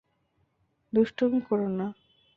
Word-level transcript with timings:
দুষ্টুমি 0.93 1.39
করো 1.49 1.67
না। 1.69 1.87